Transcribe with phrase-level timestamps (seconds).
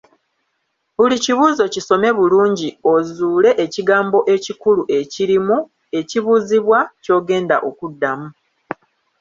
[0.95, 5.57] Buli kibuuzo kisome bulungi, ozuule ekigambo ekikulu ekirimu,
[5.99, 8.27] ekibuuzibwa, ky'ogenda okuddamu.